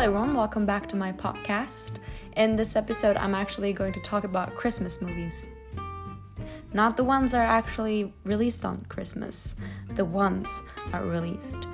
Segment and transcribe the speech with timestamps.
[0.00, 1.96] everyone, welcome back to my podcast.
[2.34, 5.46] In this episode, I'm actually going to talk about Christmas movies.
[6.72, 9.56] Not the ones that are actually released on Christmas,
[9.96, 10.62] the ones
[10.94, 11.66] are released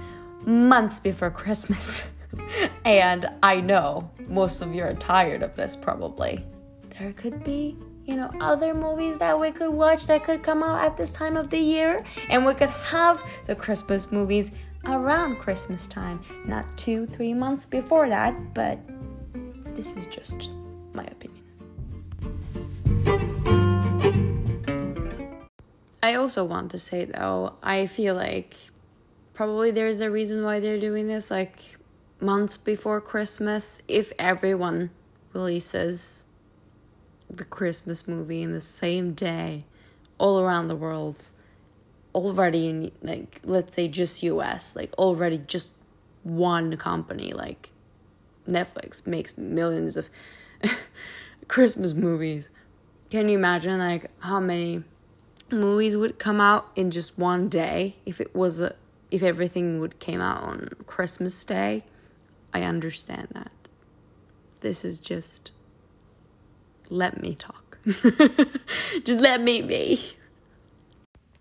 [0.44, 2.02] months before Christmas.
[2.84, 6.44] and I know most of you are tired of this probably.
[6.98, 10.84] There could be, you know, other movies that we could watch that could come out
[10.84, 14.50] at this time of the year, and we could have the Christmas movies
[14.88, 18.78] around Christmas time, not two, three months before that, but
[19.74, 20.50] this is just
[20.92, 21.42] my opinion.
[26.02, 28.56] I also want to say though, I feel like
[29.34, 31.76] probably there's a reason why they're doing this, like
[32.20, 34.90] months before Christmas, if everyone
[35.32, 36.24] releases
[37.28, 39.64] the Christmas movie in the same day
[40.18, 41.30] all around the world
[42.16, 45.68] already in like let's say just US, like already just
[46.22, 47.70] one company like
[48.48, 50.08] Netflix makes millions of
[51.48, 52.48] Christmas movies.
[53.10, 54.82] Can you imagine like how many
[55.52, 58.74] movies would come out in just one day if it was a
[59.10, 61.84] if everything would came out on Christmas Day?
[62.54, 63.52] I understand that.
[64.60, 65.52] This is just
[66.88, 67.78] let me talk.
[67.84, 70.15] just let me be.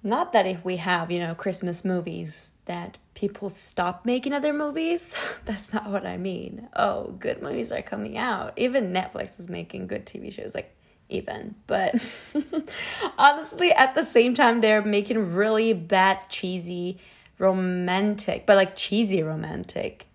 [0.06, 5.16] Not that if we have, you know, Christmas movies that people stop making other movies.
[5.46, 6.70] That's not what I mean.
[6.76, 8.54] Oh, good movies are coming out.
[8.56, 10.76] Even Netflix is making good TV shows like
[11.10, 11.56] even.
[11.66, 11.96] But
[13.18, 17.00] honestly, at the same time they're making really bad cheesy
[17.40, 20.06] romantic, but like cheesy romantic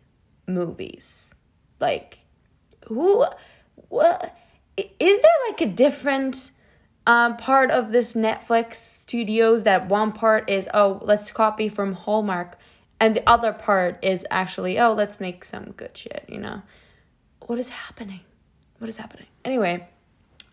[0.47, 1.35] movies.
[1.81, 2.21] Like
[2.87, 3.27] who
[3.89, 4.37] what
[4.77, 6.53] is there like a different
[7.07, 12.59] um, part of this Netflix studios that one part is, oh, let's copy from Hallmark,
[13.01, 16.63] and the other part is actually, oh, let's make some good shit, you know?
[17.47, 18.21] What is happening?
[18.79, 19.27] What is happening?
[19.45, 19.89] Anyway,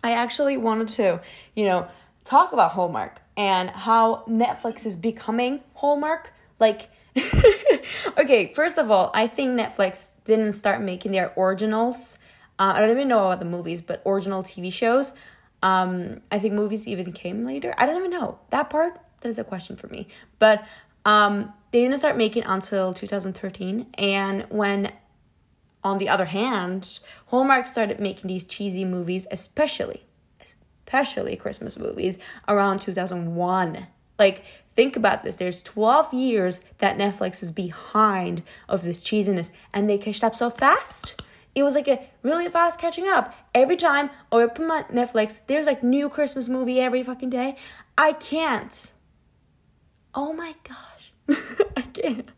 [0.04, 1.22] I actually wanted to,
[1.56, 1.88] you know,
[2.24, 6.34] talk about Hallmark and how Netflix is becoming Hallmark.
[6.60, 6.90] Like,
[8.18, 12.18] okay, first of all, I think Netflix didn't start making their originals.
[12.58, 15.14] Uh, I don't even know about the movies, but original TV shows
[15.68, 17.76] um, I think movies even came later.
[17.78, 19.02] I don't even know that part.
[19.20, 20.08] That is a question for me.
[20.40, 20.66] But
[21.04, 23.88] um, they didn't start making until 2013.
[23.98, 24.94] And when,
[25.84, 30.06] on the other hand, Hallmark started making these cheesy movies, especially,
[30.42, 32.18] especially Christmas movies,
[32.48, 33.88] around 2001.
[34.18, 35.36] Like, think about this.
[35.36, 40.50] There's 12 years that Netflix is behind of this cheesiness, and they catched up so
[40.50, 41.22] fast
[41.58, 43.34] it was like a really fast catching up.
[43.56, 47.56] Every time I open my Netflix, there's like new Christmas movie every fucking day.
[47.98, 48.94] I can't.
[50.14, 51.14] Oh my gosh.
[51.76, 52.30] I can't.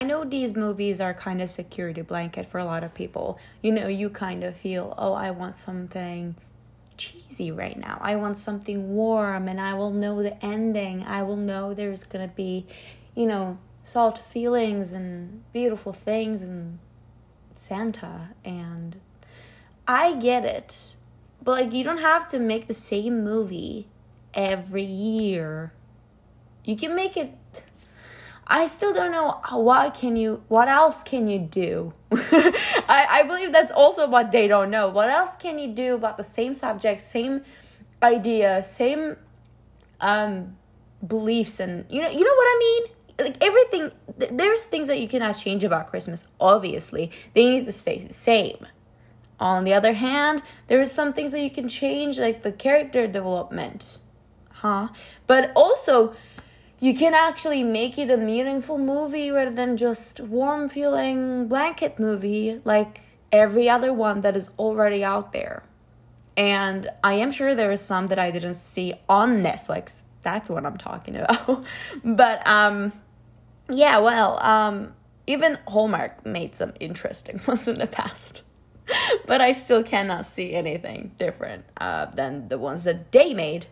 [0.00, 3.36] I know these movies are kind of security blanket for a lot of people.
[3.62, 6.36] You know, you kind of feel, oh, I want something
[6.96, 7.98] cheesy right now.
[8.00, 11.02] I want something warm and I will know the ending.
[11.02, 12.66] I will know there's going to be,
[13.16, 16.78] you know, soft feelings and beautiful things and
[17.58, 19.00] Santa and
[19.86, 20.96] I get it.
[21.42, 23.88] But like you don't have to make the same movie
[24.34, 25.72] every year.
[26.64, 27.34] You can make it
[28.46, 31.94] I still don't know what can you what else can you do?
[32.12, 34.88] I, I believe that's also what they don't know.
[34.88, 37.42] What else can you do about the same subject, same
[38.02, 39.16] idea, same
[40.00, 40.56] um
[41.06, 42.92] beliefs and you know you know what I mean?
[43.18, 43.90] like everything
[44.30, 47.10] there's things that you cannot change about christmas obviously.
[47.34, 48.66] They need to stay the same.
[49.40, 53.06] On the other hand there are some things that you can change like the character
[53.06, 53.98] development
[54.62, 54.88] huh?
[55.26, 56.14] But also
[56.78, 62.60] you can actually make it a meaningful movie rather than just warm feeling blanket movie
[62.64, 63.00] like
[63.30, 65.62] every other one that is already out there.
[66.36, 70.04] And i am sure there is some that i didn't see on netflix.
[70.22, 71.64] That's what i'm talking about.
[72.04, 72.92] But um
[73.72, 74.94] yeah, well, um,
[75.26, 78.42] even Hallmark made some interesting ones in the past.
[79.26, 83.66] but I still cannot see anything different uh, than the ones that they made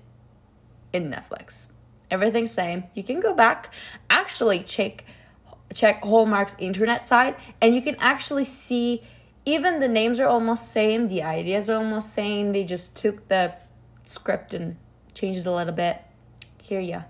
[0.93, 1.69] in Netflix.
[2.11, 2.85] Everything's same.
[2.95, 3.73] You can go back,
[4.09, 5.05] actually check
[5.73, 9.03] check Hallmark's internet site, and you can actually see
[9.47, 12.53] even the names are almost same, the ideas are almost same.
[12.53, 13.55] They just took the
[14.05, 14.77] script and
[15.15, 16.03] changed it a little bit.
[16.61, 17.05] Here, yeah,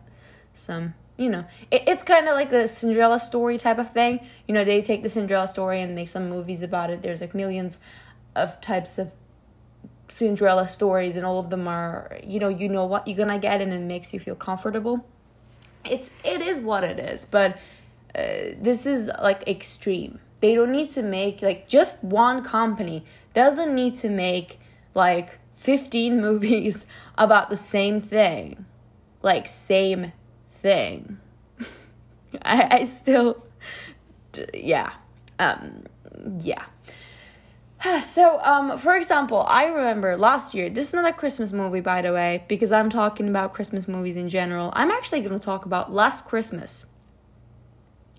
[0.53, 4.21] some you know, it, it's kind of like the Cinderella story type of thing.
[4.49, 7.03] You know, they take the Cinderella story and make some movies about it.
[7.03, 7.79] There's like millions
[8.35, 9.13] of types of
[10.09, 13.61] Cinderella stories, and all of them are, you know, you know what you're gonna get,
[13.61, 15.07] and it makes you feel comfortable.
[15.85, 17.59] It's it is what it is, but
[18.15, 20.21] uh, this is like extreme.
[20.41, 24.59] They don't need to make like just one company doesn't need to make
[24.95, 26.87] like 15 movies
[27.19, 28.65] about the same thing.
[29.23, 30.13] Like same
[30.61, 31.19] thing.
[32.43, 33.43] I, I still
[34.55, 34.93] yeah.
[35.39, 35.85] Um
[36.41, 36.65] yeah.
[38.03, 42.03] So, um, for example, I remember last year, this is not a Christmas movie, by
[42.03, 44.71] the way, because I'm talking about Christmas movies in general.
[44.75, 46.85] I'm actually going to talk about Last Christmas.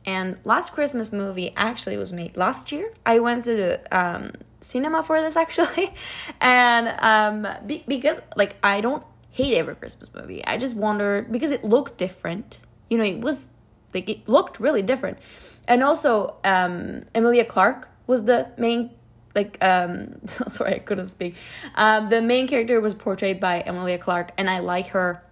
[0.03, 2.91] And Last Christmas movie actually was made last year.
[3.05, 5.93] I went to the um, cinema for this actually,
[6.39, 10.45] and um, be- because like I don't hate every Christmas movie.
[10.45, 12.59] I just wondered because it looked different.
[12.89, 13.47] You know, it was
[13.93, 15.17] like it looked really different,
[15.67, 18.91] and also um, Emilia Clarke was the main
[19.33, 21.35] like um sorry I couldn't speak.
[21.75, 25.23] Um, the main character was portrayed by Emilia Clarke, and I like her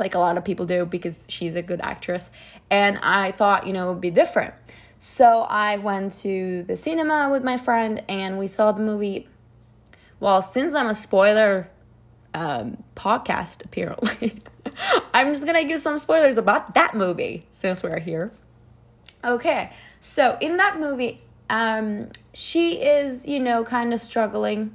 [0.00, 2.30] like a lot of people do because she's a good actress.
[2.70, 4.54] And I thought, you know, it would be different.
[4.98, 9.28] So I went to the cinema with my friend and we saw the movie.
[10.18, 11.70] Well, since I'm a spoiler
[12.34, 14.40] um, podcast, apparently,
[15.14, 18.32] I'm just gonna give some spoilers about that movie since we're here.
[19.24, 24.74] Okay, so in that movie, um, she is, you know, kind of struggling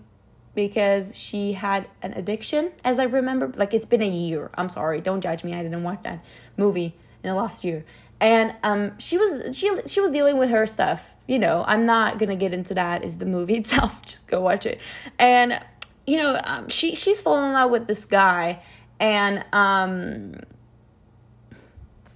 [0.55, 3.51] because she had an addiction, as I remember.
[3.55, 4.49] Like it's been a year.
[4.55, 5.53] I'm sorry, don't judge me.
[5.53, 6.23] I didn't watch that
[6.57, 7.85] movie in the last year.
[8.21, 11.13] And um, she was she she was dealing with her stuff.
[11.27, 13.03] You know, I'm not gonna get into that.
[13.03, 14.01] Is the movie itself?
[14.03, 14.81] Just go watch it.
[15.19, 15.59] And
[16.07, 18.61] you know, um, she she's fallen in love with this guy,
[18.99, 20.35] and um,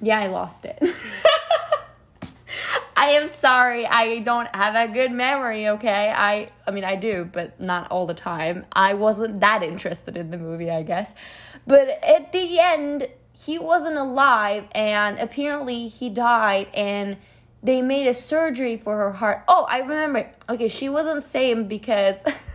[0.02, 0.78] yeah, I lost it.
[2.96, 3.88] I am sorry.
[3.88, 6.14] I don't have a good memory, okay?
[6.16, 8.66] I I mean I do, but not all the time.
[8.74, 11.16] I wasn't that interested in the movie, I guess.
[11.66, 17.18] But at the end, he wasn't alive and apparently he died and
[17.64, 19.44] they made a surgery for her heart.
[19.48, 20.30] Oh, I remember.
[20.50, 22.22] Okay, she wasn't sane because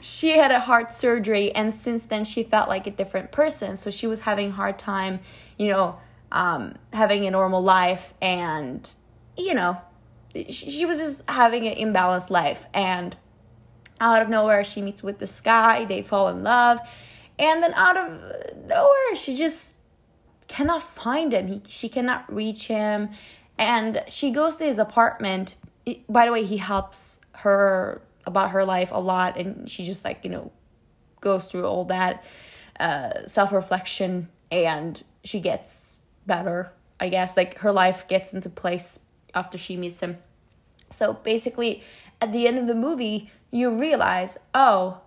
[0.00, 3.76] she had a heart surgery and since then she felt like a different person.
[3.76, 5.20] So she was having hard time,
[5.58, 5.98] you know,
[6.32, 8.94] um, having a normal life and
[9.36, 9.80] you know,
[10.48, 12.66] she was just having an imbalanced life.
[12.74, 13.16] And
[14.00, 16.80] out of nowhere, she meets with this guy, they fall in love.
[17.38, 19.76] And then out of nowhere, she just
[20.48, 21.46] cannot find him.
[21.48, 23.10] He, she cannot reach him.
[23.58, 25.56] And she goes to his apartment.
[26.08, 29.36] By the way, he helps her about her life a lot.
[29.36, 30.52] And she just, like, you know,
[31.20, 32.24] goes through all that
[32.78, 37.36] uh, self reflection and she gets better, I guess.
[37.36, 39.00] Like, her life gets into place
[39.34, 40.18] after she meets him.
[40.90, 41.82] So basically,
[42.20, 45.00] at the end of the movie, you realize, oh,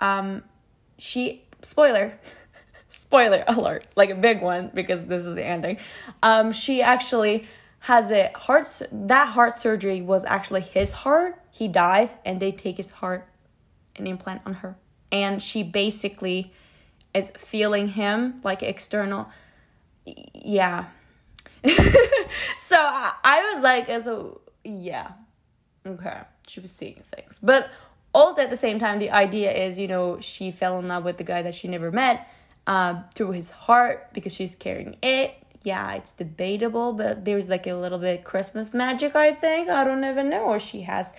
[0.00, 0.42] um,
[0.98, 2.18] she spoiler,
[2.88, 5.78] spoiler alert, like a big one because this is the ending.
[6.22, 7.46] Um, she actually
[7.86, 8.82] has a heart.
[8.92, 11.40] That heart surgery was actually his heart.
[11.50, 13.28] He dies, and they take his heart
[13.94, 14.76] and implant on her,
[15.10, 16.52] and she basically
[17.14, 19.28] is feeling him like external.
[20.34, 20.86] Yeah,
[22.56, 25.12] so I, I was like, so yeah,
[25.86, 27.70] okay, she was seeing things, but
[28.14, 31.18] also at the same time, the idea is, you know, she fell in love with
[31.18, 32.28] the guy that she never met
[32.66, 35.34] uh, through his heart because she's carrying it.
[35.66, 39.68] Yeah, it's debatable, but there's like a little bit Christmas magic, I think.
[39.68, 40.44] I don't even know.
[40.44, 41.12] Or she has,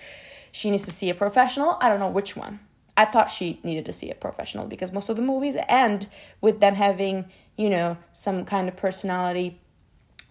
[0.50, 1.76] she needs to see a professional.
[1.82, 2.58] I don't know which one.
[2.96, 6.06] I thought she needed to see a professional because most of the movies end
[6.40, 7.26] with them having,
[7.58, 9.60] you know, some kind of personality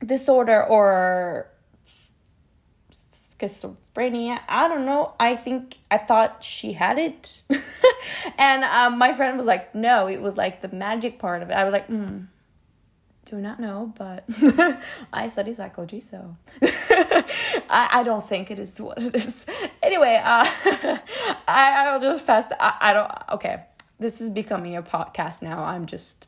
[0.03, 1.51] disorder or
[3.39, 4.39] schizophrenia.
[4.49, 5.13] I don't know.
[5.19, 7.43] I think I thought she had it.
[8.39, 11.53] and um, my friend was like, no, it was like the magic part of it.
[11.53, 12.21] I was like, hmm,
[13.29, 14.23] do not know, but
[15.13, 19.45] I study psychology, so I, I don't think it is what it is.
[19.83, 20.45] Anyway, uh,
[21.47, 22.47] I, I'll just pass.
[22.47, 23.63] The, I, I don't, okay.
[23.99, 25.63] This is becoming a podcast now.
[25.63, 26.27] I'm just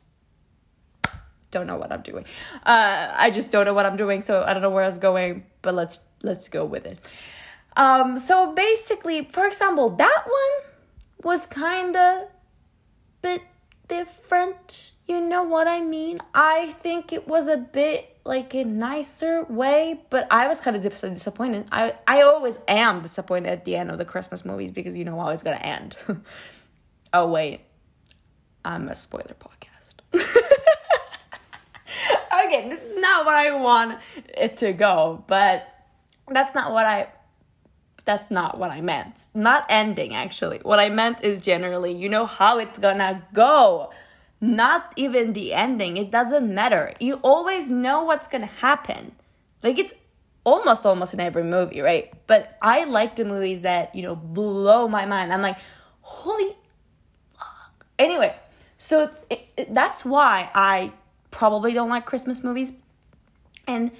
[1.50, 2.24] don't know what I'm doing.
[2.64, 4.96] Uh, I just don't know what I'm doing, so I don't know where I was
[4.96, 6.98] going, but let's let's go with it.
[7.76, 10.72] Um, so basically, for example, that one
[11.22, 12.28] was kind of
[13.20, 13.42] bit
[13.90, 14.92] different.
[15.06, 16.20] You know what I mean?
[16.32, 20.82] I think it was a bit like a nicer way, but I was kind of
[20.82, 21.66] disappointed.
[21.72, 25.18] I I always am disappointed at the end of the Christmas movies because you know
[25.20, 25.96] how it's gonna end.
[27.12, 27.60] oh wait,
[28.64, 29.96] I'm a spoiler podcast.
[32.46, 35.68] okay, this is not what I want it to go, but
[36.28, 37.08] that's not what I
[38.04, 39.26] that's not what I meant.
[39.34, 40.58] Not ending actually.
[40.62, 43.90] What I meant is generally, you know how it's gonna go.
[44.40, 45.96] Not even the ending.
[45.96, 46.94] It doesn't matter.
[47.00, 49.12] You always know what's gonna happen.
[49.62, 49.94] Like it's
[50.44, 52.12] almost almost in every movie, right?
[52.26, 55.32] But I like the movies that, you know, blow my mind.
[55.32, 55.58] I'm like,
[56.00, 56.56] holy
[57.36, 57.86] fuck.
[57.98, 58.34] Anyway,
[58.76, 60.92] so it, it, that's why I
[61.30, 62.72] probably don't like Christmas movies.
[63.66, 63.90] And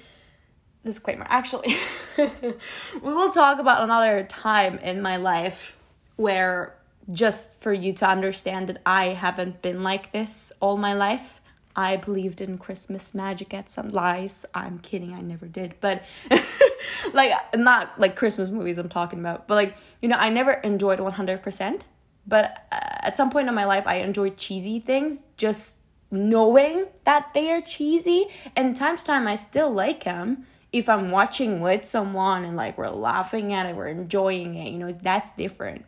[0.85, 1.75] disclaimer, actually,
[2.17, 2.53] we
[3.01, 5.77] will talk about another time in my life
[6.15, 6.75] where
[7.11, 11.41] just for you to understand that I haven't been like this all my life
[11.75, 14.45] I believed in Christmas magic at some lies.
[14.53, 15.75] I'm kidding, I never did.
[15.79, 16.03] But
[17.13, 20.99] like not like Christmas movies I'm talking about, but like, you know, I never enjoyed
[20.99, 21.81] 100%,
[22.27, 25.77] but uh, at some point in my life I enjoyed cheesy things just
[26.09, 31.11] knowing that they are cheesy and time to time I still like them if I'm
[31.11, 35.31] watching with someone and like we're laughing at it, we're enjoying it, you know, that's
[35.33, 35.85] different.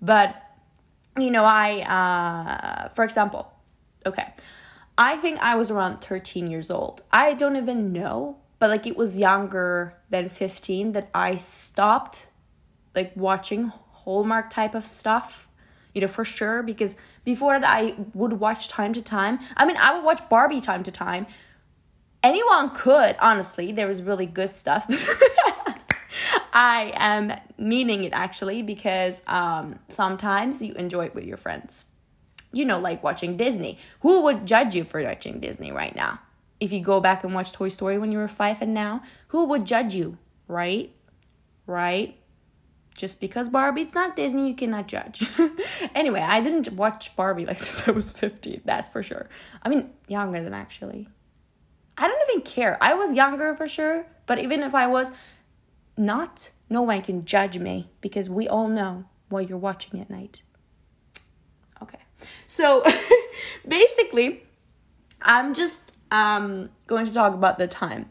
[0.00, 0.40] But
[1.18, 3.52] you know, I uh for example,
[4.04, 4.32] okay.
[4.96, 7.02] I think I was around 13 years old.
[7.12, 12.26] I don't even know, but like it was younger than 15 that I stopped
[12.94, 15.48] like watching Hallmark type of stuff.
[15.94, 16.94] You know, for sure, because
[17.24, 19.38] before that I would watch time to time.
[19.56, 21.26] I mean, I would watch Barbie time to time.
[22.22, 23.72] Anyone could, honestly.
[23.72, 24.86] There was really good stuff.
[26.52, 31.86] I am meaning it actually because um, sometimes you enjoy it with your friends
[32.52, 33.78] you know, like watching Disney.
[34.00, 36.20] Who would judge you for watching Disney right now?
[36.60, 39.44] If you go back and watch Toy Story when you were five and now, who
[39.46, 40.90] would judge you, right?
[41.66, 42.16] Right?
[42.96, 45.22] Just because Barbie, it's not Disney, you cannot judge.
[45.94, 49.28] anyway, I didn't watch Barbie like since I was 15, that's for sure.
[49.62, 51.08] I mean, younger than actually.
[52.38, 52.78] I don't care.
[52.80, 55.10] I was younger for sure, but even if I was
[55.96, 60.40] not, no one can judge me because we all know what you're watching at night.
[61.82, 61.98] Okay.
[62.46, 62.84] So
[63.68, 64.44] basically,
[65.20, 68.08] I'm just um, going to talk about the time.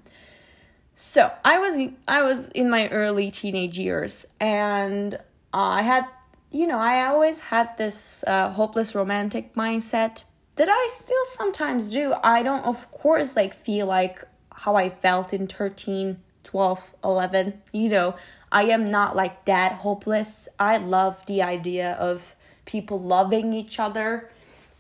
[0.96, 5.18] So I was I was in my early teenage years, and
[5.54, 6.06] I had
[6.52, 10.26] you know I always had this uh, hopeless romantic mindset
[10.58, 12.14] that I still sometimes do.
[12.24, 14.24] I don't of course like feel like
[14.54, 17.62] how I felt in 13, 12, 11.
[17.72, 18.16] You know,
[18.52, 20.48] I am not like that hopeless.
[20.60, 22.36] I love the idea of
[22.66, 24.30] people loving each other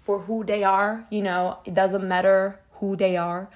[0.01, 1.05] for who they are.
[1.09, 3.49] You know, it doesn't matter who they are.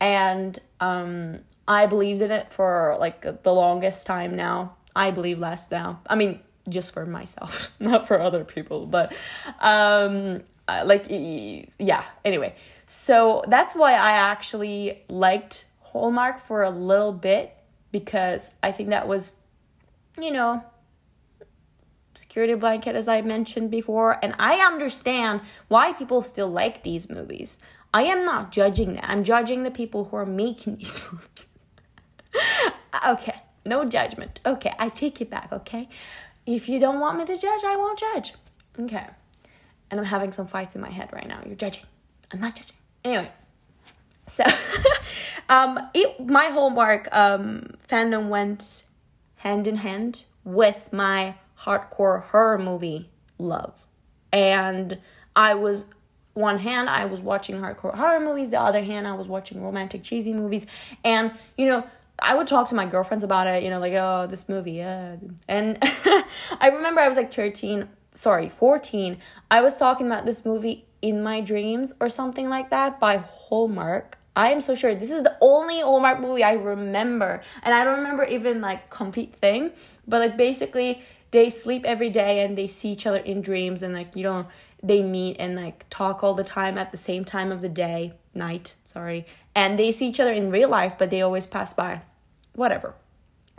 [0.00, 4.74] And um, I believed in it for like the longest time now.
[4.96, 6.00] I believe less now.
[6.08, 9.14] I mean, just for myself, not for other people, but
[9.60, 12.54] um, like, yeah, anyway.
[12.86, 17.54] So that's why I actually liked Hallmark for a little bit
[17.92, 19.32] because I think that was,
[20.20, 20.64] you know,
[22.14, 24.18] security blanket, as I mentioned before.
[24.22, 27.58] And I understand why people still like these movies.
[27.94, 29.08] I am not judging that.
[29.08, 31.28] I'm judging the people who are making these movies.
[33.06, 34.40] okay, no judgment.
[34.44, 35.88] Okay, I take it back, okay?
[36.48, 38.32] If you don't want me to judge, I won't judge.
[38.80, 39.06] Okay.
[39.90, 41.42] And I'm having some fights in my head right now.
[41.44, 41.84] You're judging.
[42.32, 42.76] I'm not judging.
[43.04, 43.30] Anyway,
[44.26, 44.44] so
[45.50, 48.84] um it my Hallmark um fandom went
[49.36, 53.74] hand in hand with my hardcore horror movie love.
[54.32, 54.98] And
[55.36, 55.84] I was
[56.32, 60.02] one hand I was watching hardcore horror movies, the other hand I was watching romantic
[60.02, 60.66] cheesy movies.
[61.04, 61.86] And you know,
[62.20, 65.16] I would talk to my girlfriends about it, you know, like, oh, this movie, yeah.
[65.46, 69.18] And I remember I was like 13, sorry, 14.
[69.50, 74.18] I was talking about this movie in my dreams or something like that by Hallmark.
[74.34, 77.42] I am so sure this is the only Hallmark movie I remember.
[77.62, 79.72] And I don't remember even like complete thing,
[80.06, 83.94] but like basically they sleep every day and they see each other in dreams and
[83.94, 84.46] like you know
[84.82, 88.12] they meet and like talk all the time at the same time of the day
[88.34, 92.00] night sorry and they see each other in real life but they always pass by
[92.54, 92.94] whatever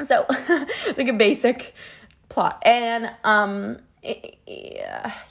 [0.04, 0.26] so
[0.98, 1.74] like a basic
[2.30, 4.38] plot and um it,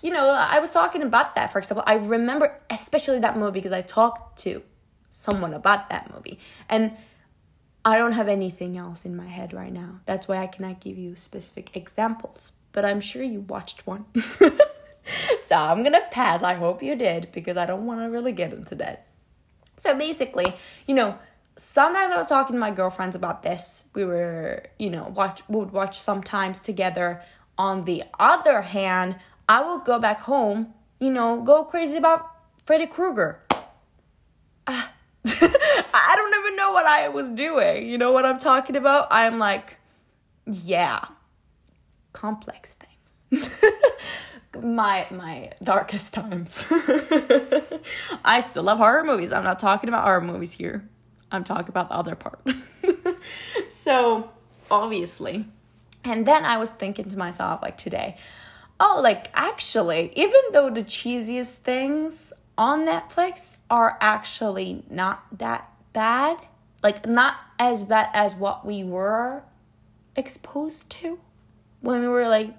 [0.02, 3.72] you know i was talking about that for example i remember especially that movie because
[3.72, 4.62] i talked to
[5.10, 6.92] someone about that movie and
[7.84, 10.00] I don't have anything else in my head right now.
[10.04, 12.52] That's why I cannot give you specific examples.
[12.72, 14.04] But I'm sure you watched one.
[15.48, 16.42] so I'm gonna pass.
[16.42, 19.06] I hope you did because I don't want to really get into that.
[19.78, 20.52] So basically,
[20.86, 21.18] you know,
[21.56, 23.86] sometimes I was talking to my girlfriends about this.
[23.94, 27.22] We were, you know, watch would watch sometimes together.
[27.56, 29.16] On the other hand,
[29.48, 32.30] I would go back home, you know, go crazy about
[32.66, 33.40] Freddy Krueger.
[34.66, 34.92] Ah,
[35.24, 37.88] I don't even know what I was doing.
[37.88, 39.08] You know what I'm talking about?
[39.10, 39.78] I'm like,
[40.44, 41.06] yeah,
[42.12, 42.76] complex
[43.30, 43.42] things.
[44.62, 46.66] my my darkest times.
[48.24, 49.32] I still love horror movies.
[49.32, 50.88] I'm not talking about horror movies here.
[51.30, 52.40] I'm talking about the other part.
[53.68, 54.30] so,
[54.70, 55.46] obviously.
[56.04, 58.16] And then I was thinking to myself, like today,
[58.80, 66.38] oh, like actually, even though the cheesiest things on Netflix are actually not that bad,
[66.82, 69.42] like not as bad as what we were
[70.16, 71.18] exposed to
[71.80, 72.54] when we were like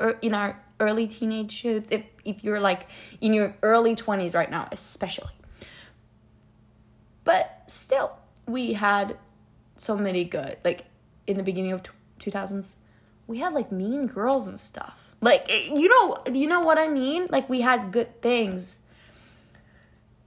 [0.00, 2.88] er, in our early teenage years if, if you're like
[3.20, 5.32] in your early 20s right now especially.
[7.24, 8.12] But still
[8.46, 9.16] we had
[9.76, 10.86] so many good like
[11.26, 11.82] in the beginning of
[12.20, 12.76] 2000s
[13.26, 15.14] we had like mean girls and stuff.
[15.20, 17.28] Like eh, you know you know what i mean?
[17.30, 18.78] Like we had good things.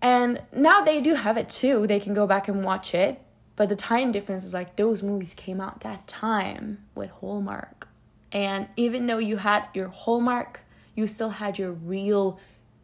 [0.02, 1.86] And now they do have it too.
[1.86, 3.22] They can go back and watch it.
[3.56, 7.88] But the time difference is like those movies came out that time with Hallmark.
[8.32, 10.62] And even though you had your Hallmark,
[10.96, 12.40] you still had your real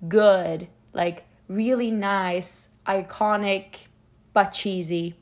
[0.08, 3.88] good, like really nice, iconic,
[4.34, 5.16] but cheesy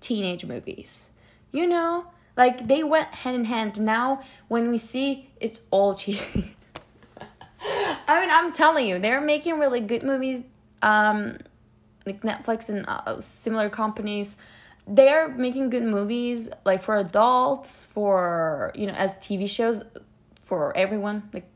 [0.00, 1.10] teenage movies.
[1.52, 2.06] You know?
[2.36, 3.80] Like they went hand in hand.
[3.80, 6.54] Now, when we see it's all cheesy.
[8.08, 10.42] I mean, I'm telling you, they're making really good movies.
[10.82, 11.38] Um,
[12.06, 14.36] like Netflix and uh, similar companies,
[14.90, 19.84] they're making good movies like for adults, for you know, as TV shows
[20.44, 21.48] for everyone, like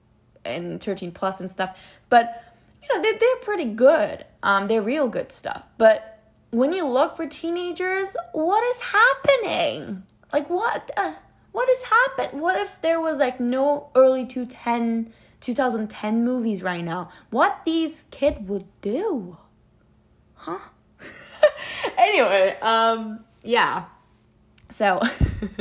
[0.45, 1.79] and 13 plus and stuff.
[2.09, 2.43] But
[2.81, 4.25] you know, they they're pretty good.
[4.43, 5.65] Um, they're real good stuff.
[5.79, 10.05] But when you look for teenagers, what is happening?
[10.33, 10.91] Like what?
[10.97, 11.15] Uh,
[11.53, 17.11] what has happened What if there was like no early 2010 2010 movies right now?
[17.31, 19.39] What these kid would do?
[20.35, 20.59] huh?
[21.99, 23.85] anyway, um, yeah.
[24.71, 25.01] So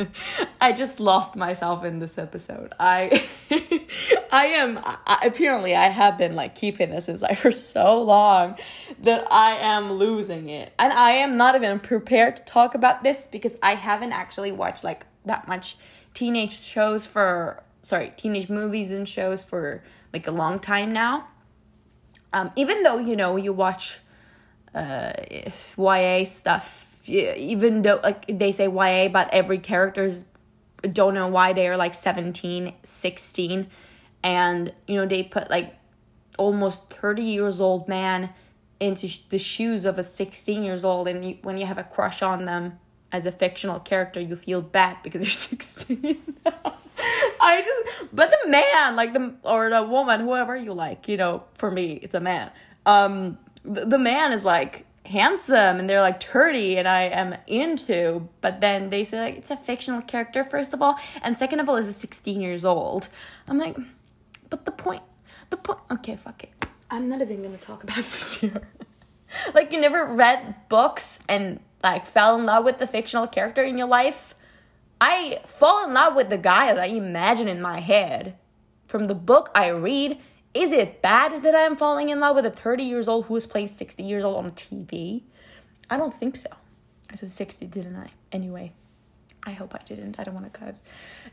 [0.60, 2.72] I just lost myself in this episode.
[2.80, 3.24] I
[4.32, 8.56] I am I, apparently I have been like keeping this inside for so long
[9.00, 10.72] that I am losing it.
[10.78, 14.82] And I am not even prepared to talk about this because I haven't actually watched
[14.82, 15.76] like that much
[16.14, 21.28] teenage shows for sorry, teenage movies and shows for like a long time now.
[22.32, 24.00] Um even though, you know, you watch
[24.74, 25.12] uh,
[25.76, 30.24] YA stuff, even though like they say YA, but every characters
[30.92, 33.66] don't know why they're like 17, 16,
[34.22, 35.74] and you know they put like
[36.38, 38.30] almost 30 years old man
[38.80, 41.84] into sh- the shoes of a 16 years old and you, when you have a
[41.84, 42.78] crush on them
[43.12, 46.20] as a fictional character you feel bad because they're 16
[47.40, 51.44] i just but the man like the or the woman whoever you like you know
[51.54, 52.50] for me it's a man.
[52.86, 58.28] Um the, the man is like handsome and they're like 30 and I am into,
[58.40, 61.68] but then they say like it's a fictional character, first of all, and second of
[61.68, 63.08] all, is 16 years old.
[63.48, 63.76] I'm like,
[64.50, 65.02] but the point,
[65.50, 66.66] the point, okay, fuck it.
[66.90, 68.62] I'm not even gonna talk about this here.
[69.54, 73.76] like, you never read books and like fell in love with the fictional character in
[73.76, 74.34] your life.
[75.00, 78.38] I fall in love with the guy that I imagine in my head
[78.86, 80.18] from the book I read
[80.54, 83.46] is it bad that I'm falling in love with a 30 years old who is
[83.46, 85.22] playing 60 years old on TV?
[85.90, 86.48] I don't think so.
[87.10, 88.10] I said 60, didn't I?
[88.32, 88.72] Anyway,
[89.44, 90.18] I hope I didn't.
[90.18, 90.76] I don't want to cut it.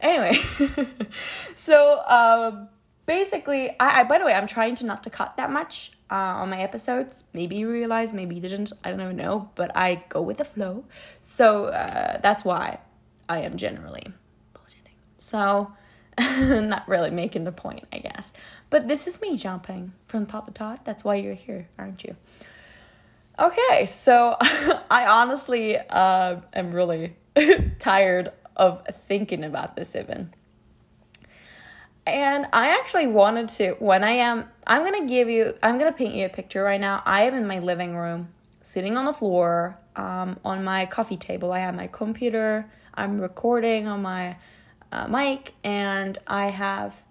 [0.01, 0.33] Anyway,
[1.55, 2.65] so uh,
[3.05, 6.15] basically, I, I, by the way, I'm trying to not to cut that much uh,
[6.15, 7.23] on my episodes.
[7.33, 8.73] Maybe you realize, maybe you didn't.
[8.83, 10.85] I don't even know, but I go with the flow.
[11.21, 12.79] So uh, that's why
[13.29, 14.07] I am generally
[14.53, 14.97] bullshitting.
[15.17, 15.71] So
[16.61, 18.33] not really making the point, I guess.
[18.69, 20.83] But this is me jumping from top to top.
[20.83, 22.15] That's why you're here, aren't you?
[23.39, 27.15] Okay, so I honestly uh, am really
[27.79, 30.31] tired of thinking about this even.
[32.05, 36.15] And I actually wanted to, when I am, I'm gonna give you, I'm gonna paint
[36.15, 37.01] you a picture right now.
[37.05, 38.29] I am in my living room,
[38.61, 41.51] sitting on the floor, um, on my coffee table.
[41.51, 44.35] I have my computer, I'm recording on my
[44.91, 47.03] uh, mic and I have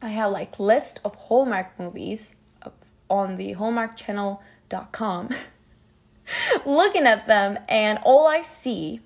[0.00, 2.34] I have like list of Hallmark movies
[3.10, 5.30] on the hallmarkchannel.com
[6.66, 9.00] looking at them and all I see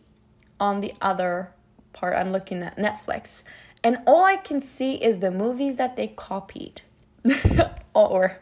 [0.61, 1.53] on the other
[1.93, 3.43] part I'm looking at Netflix
[3.83, 6.83] and all I can see is the movies that they copied.
[7.95, 8.39] or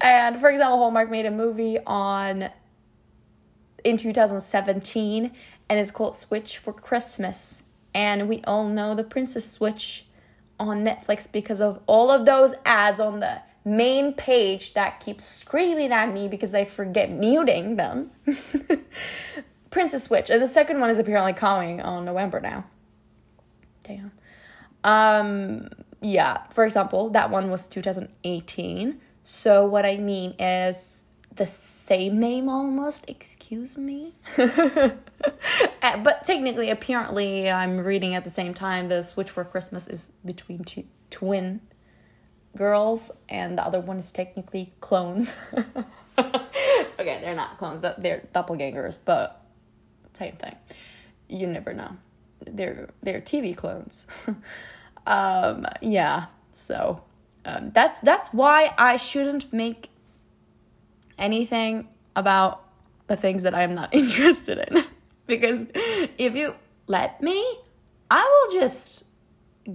[0.00, 2.50] and for example Hallmark made a movie on
[3.84, 5.32] in 2017
[5.68, 7.62] and it's called Switch for Christmas
[7.94, 10.06] and we all know the Princess Switch
[10.58, 15.92] on Netflix because of all of those ads on the main page that keeps screaming
[15.92, 18.10] at me because I forget muting them.
[19.70, 20.30] Princess Switch.
[20.30, 22.64] And the second one is apparently coming on November now.
[23.84, 24.12] Damn.
[24.84, 25.68] Um
[26.00, 29.00] yeah, for example, that one was 2018.
[29.24, 31.02] So what I mean is
[31.34, 31.46] the
[31.88, 34.14] same name almost, excuse me.
[35.80, 38.88] Uh, but technically, apparently, I'm reading at the same time.
[38.88, 41.60] The Switch for Christmas is between two twin
[42.56, 45.32] girls, and the other one is technically clones.
[46.18, 49.40] okay, they're not clones; they're doppelgangers, but
[50.12, 50.56] same thing.
[51.28, 51.96] You never know.
[52.44, 54.06] They're they're TV clones.
[55.06, 56.26] um, yeah.
[56.50, 57.02] So
[57.44, 59.90] um, that's that's why I shouldn't make
[61.18, 62.64] anything about
[63.06, 64.84] the things that I'm not interested in.
[65.26, 66.54] because if you
[66.86, 67.44] let me,
[68.10, 69.04] I will just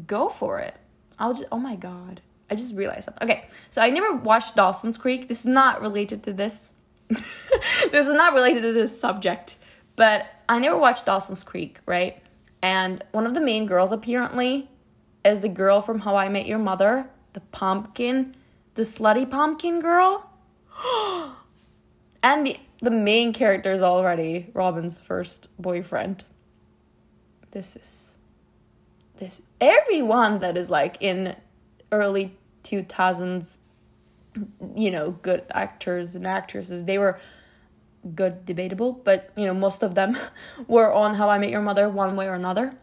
[0.08, 0.76] go for it.
[1.20, 2.22] I'll just, oh my God.
[2.50, 3.30] I just realized something.
[3.30, 5.28] Okay, so I never watched Dawson's Creek.
[5.28, 6.74] This is not related to this.
[7.10, 9.58] this is not related to this subject,
[9.96, 12.22] but I never watched Dawson's Creek, right?
[12.62, 14.70] And one of the main girls apparently
[15.26, 18.36] is the girl from How I Met Your Mother, the pumpkin,
[18.76, 20.30] the slutty pumpkin girl.
[22.24, 26.26] and the the main character is already Robin's first boyfriend.
[27.52, 28.18] This is
[29.18, 31.36] this everyone that is like in
[31.92, 33.60] early 2000s
[34.76, 37.20] you know good actors and actresses they were
[38.16, 40.18] good debatable but you know most of them
[40.68, 42.74] were on how i met your mother one way or another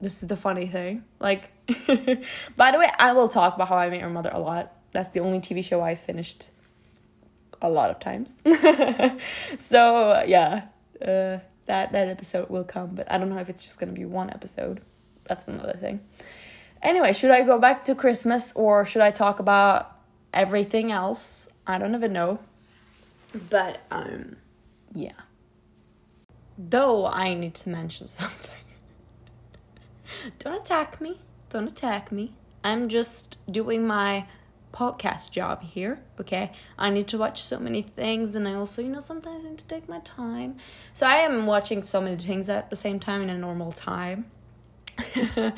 [0.00, 1.50] this is the funny thing like
[2.56, 5.10] by the way i will talk about how i met your mother a lot that's
[5.10, 6.48] the only tv show i finished
[7.60, 8.42] a lot of times.
[9.58, 10.66] so yeah,
[11.02, 14.04] uh, that that episode will come, but I don't know if it's just gonna be
[14.04, 14.80] one episode.
[15.24, 16.00] That's another thing.
[16.82, 19.96] Anyway, should I go back to Christmas or should I talk about
[20.32, 21.48] everything else?
[21.66, 22.38] I don't even know.
[23.50, 24.36] But um
[24.94, 25.12] yeah.
[26.56, 28.60] Though I need to mention something.
[30.38, 31.20] don't attack me.
[31.50, 32.34] Don't attack me.
[32.64, 34.26] I'm just doing my
[34.72, 36.52] podcast job here, okay?
[36.78, 39.64] I need to watch so many things, and I also, you know, sometimes need to
[39.64, 40.56] take my time.
[40.92, 44.26] So I am watching so many things at the same time in a normal time.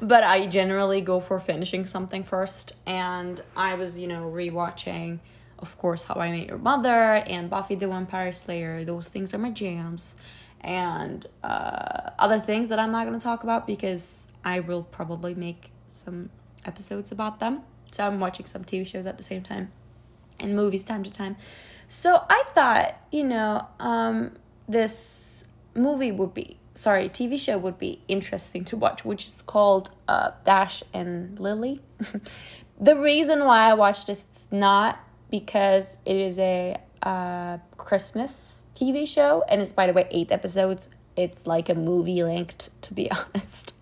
[0.00, 5.20] but I generally go for finishing something first, and I was, you know, rewatching,
[5.58, 8.84] of course, How I Met Your Mother and Buffy the Vampire Slayer.
[8.84, 10.16] Those things are my jams.
[10.60, 15.34] And uh, other things that I'm not going to talk about because I will probably
[15.34, 16.30] make some
[16.64, 17.62] episodes about them.
[17.96, 19.72] So I'm watching some TV shows at the same time
[20.38, 21.36] and movies time to time.
[21.88, 24.32] So I thought, you know, um,
[24.68, 29.90] this movie would be sorry, TV show would be interesting to watch, which is called
[30.08, 31.80] uh, Dash and Lily.
[32.78, 39.08] the reason why I watched this it's not because it is a uh, Christmas TV
[39.08, 40.90] show, and it's by the way eight episodes.
[41.16, 43.72] It's like a movie length, to be honest.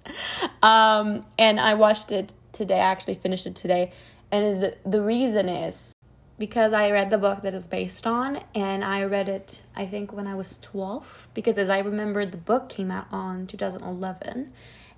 [0.63, 2.77] Um, and I watched it today.
[2.77, 3.93] I actually finished it today.
[4.31, 5.95] And is the, the reason is
[6.39, 10.13] because I read the book that is based on, and I read it, I think,
[10.13, 14.53] when I was 12, because as I remember, the book came out on 2011.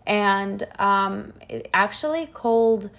[0.06, 2.90] And um, it actually called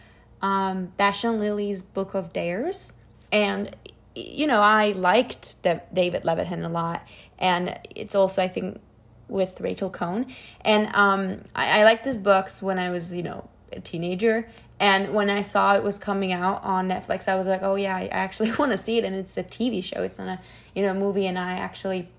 [0.42, 2.94] um, Dash Lily's Book of Dares.
[3.32, 3.76] And,
[4.14, 7.08] you know, I liked David Levithan a lot.
[7.40, 8.82] And it's also, I think,
[9.28, 10.26] with Rachel Cohn.
[10.62, 14.50] And um, I, I liked his books when I was, you know, a teenager.
[14.80, 17.96] And when I saw it was coming out on Netflix, I was like, oh yeah,
[17.96, 19.04] I actually want to see it.
[19.04, 20.04] And it's a TV show.
[20.04, 20.40] It's not a
[20.76, 21.26] you know movie.
[21.26, 22.10] And I actually,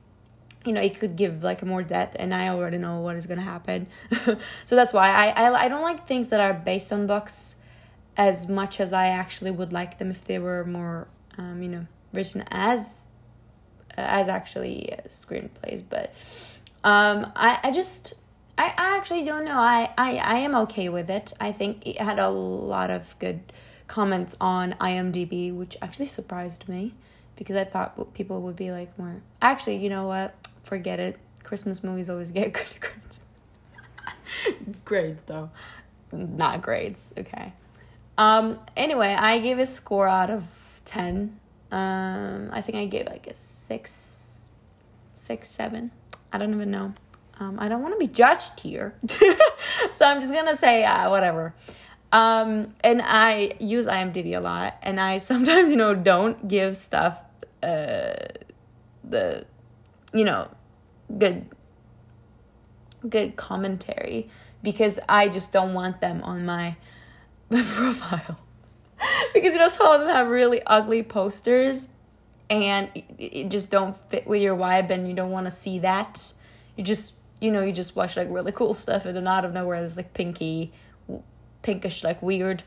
[0.65, 2.17] you know, it could give like more depth.
[2.19, 3.87] And I already know what is gonna happen.
[4.65, 7.57] so that's why I, I I don't like things that are based on books
[8.17, 11.07] as much as I actually would like them if they were more
[11.39, 13.05] um, you know written as
[13.97, 15.83] as actually screenplays.
[15.89, 16.13] But
[16.85, 18.15] um, I I just
[18.59, 19.57] I, I actually don't know.
[19.59, 21.33] I, I, I am okay with it.
[21.41, 23.53] I think it had a lot of good
[23.87, 26.95] comments on IMDb, which actually surprised me
[27.37, 29.23] because I thought people would be like more.
[29.41, 30.35] Actually, you know what?
[30.65, 31.19] Forget it.
[31.45, 33.21] Christmas movies always get good grades.
[34.85, 35.51] grades though,
[36.13, 37.15] not grades.
[37.17, 37.53] Okay.
[38.19, 38.59] Um.
[38.77, 40.43] Anyway, I gave a score out of
[40.85, 41.39] ten.
[41.71, 42.51] Um.
[42.53, 44.43] I think I gave like a six,
[45.15, 45.93] six, seven.
[46.33, 46.93] I don't even know.
[47.41, 48.95] Um, I don't want to be judged here.
[49.09, 51.55] so I'm just going to say, uh, whatever.
[52.11, 57.21] Um, and I use IMDb a lot, and I sometimes, you know, don't give stuff
[57.63, 58.15] uh,
[59.05, 59.45] the,
[60.13, 60.49] you know,
[61.17, 61.47] good,
[63.09, 64.27] good commentary
[64.63, 66.77] because I just don't want them on my,
[67.51, 68.41] my profile.
[69.33, 71.87] because, you know, some of them have really ugly posters
[72.51, 75.79] and it, it just don't fit with your vibe and you don't want to see
[75.81, 76.33] that.
[76.77, 79.53] You just you know, you just watch like really cool stuff, and then out of
[79.53, 80.73] nowhere, there's like pinky,
[81.63, 82.63] pinkish, like weird,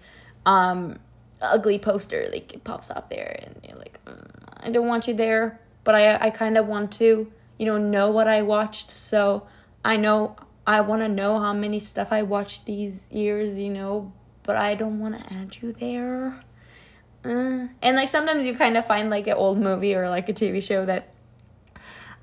[0.45, 0.99] um,
[1.41, 5.13] ugly poster like it pops up there, and you're like, mm, I don't want you
[5.13, 9.47] there, but I I kind of want to, you know, know what I watched, so
[9.83, 14.13] I know I want to know how many stuff I watched these years, you know,
[14.43, 16.43] but I don't want to add you there.
[17.23, 20.33] Uh, and like sometimes you kind of find like an old movie or like a
[20.33, 21.10] TV show that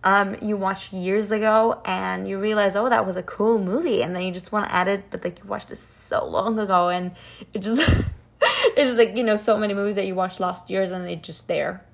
[0.05, 4.03] um you watched years ago and you realize oh that was a cool movie.
[4.03, 6.59] And then you just want to add it but like you watched it so long
[6.59, 7.13] ago and
[7.53, 7.83] it just
[8.77, 11.49] it's like you know so many movies that you watched last years and it's just
[11.49, 11.85] there.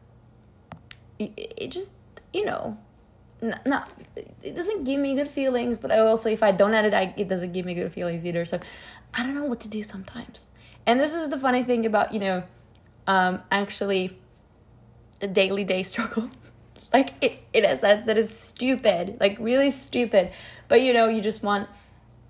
[1.18, 1.92] It, it just
[2.32, 2.76] you know
[3.40, 3.90] not, not
[4.42, 7.14] it doesn't give me good feelings but I also if i don't add it I,
[7.16, 8.44] it doesn't give me good feelings either.
[8.44, 8.60] So
[9.14, 10.46] i don't know what to do sometimes.
[10.86, 12.42] And this is the funny thing about you know
[13.06, 14.18] um actually
[15.20, 16.28] the daily day struggle
[16.94, 20.30] like it, it is that that is stupid like really stupid
[20.68, 21.68] but you know you just want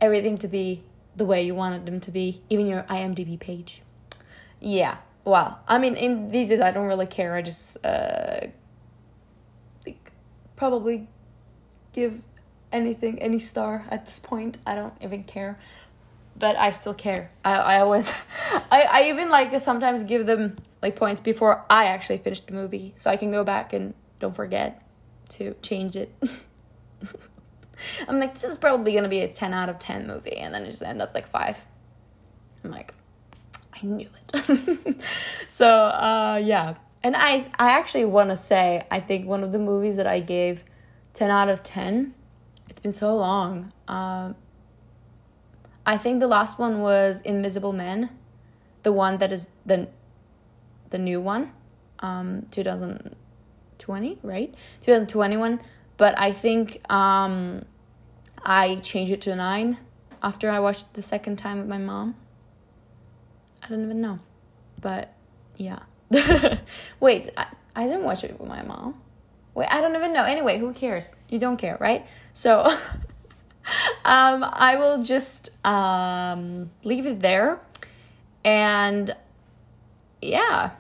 [0.01, 0.83] everything to be
[1.15, 3.83] the way you wanted them to be even your imdb page
[4.61, 8.41] yeah well i mean in these days i don't really care i just uh
[10.57, 11.07] probably
[11.93, 12.21] give
[12.73, 14.59] anything any star at this point.
[14.67, 15.59] I don't even care.
[16.37, 17.31] But I still care.
[17.45, 18.11] I, I always
[18.71, 22.93] I, I even like sometimes give them like points before I actually finish the movie.
[22.97, 24.83] So I can go back and don't forget
[25.31, 26.15] to change it.
[28.09, 30.65] I'm like, this is probably gonna be a 10 out of 10 movie, and then
[30.65, 31.63] it just ends up like five.
[32.63, 32.95] I'm like,
[33.73, 35.03] I knew it.
[35.49, 36.75] so uh yeah.
[37.05, 40.21] And I, I actually want to say, I think one of the movies that I
[40.21, 40.65] gave
[41.13, 42.15] 10 out of 10,
[42.71, 43.73] it's been so long.
[43.87, 44.37] Um,
[45.85, 48.09] I think the last one was Invisible Men,
[48.85, 49.89] the one that is the,
[50.89, 51.53] the new one,
[51.99, 52.47] um,
[53.79, 54.55] 2020, right?
[54.81, 55.61] 2021.
[55.97, 57.65] But I think um,
[58.43, 59.79] I changed it to 9
[60.23, 62.17] after I watched the second time with my mom.
[63.63, 64.19] I don't even know.
[64.81, 65.13] But
[65.57, 65.81] yeah.
[67.01, 69.01] Wait, I, I didn't watch it with my mom.
[69.55, 70.25] Wait, I don't even know.
[70.25, 71.09] Anyway, who cares?
[71.29, 72.07] You don't care, right?
[72.33, 72.63] So
[74.05, 77.61] um I will just um leave it there.
[78.45, 79.15] And
[80.21, 80.71] yeah.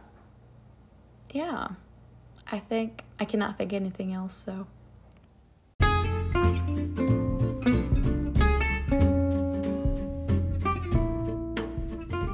[1.31, 1.69] Yeah.
[2.51, 4.67] I think I cannot think anything else, so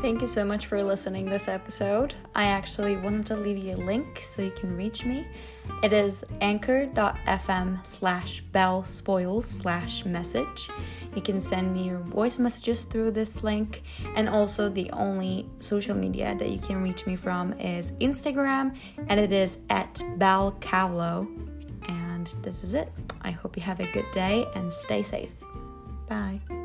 [0.01, 2.15] Thank you so much for listening this episode.
[2.35, 5.27] I actually wanted to leave you a link so you can reach me.
[5.83, 10.69] It is anchor.fm slash bell spoils slash message.
[11.15, 13.83] You can send me your voice messages through this link.
[14.15, 18.77] And also, the only social media that you can reach me from is Instagram,
[19.09, 21.27] and it is at Bell Cavlo.
[21.89, 22.93] And this is it.
[23.23, 25.33] I hope you have a good day and stay safe.
[26.09, 26.60] Bye.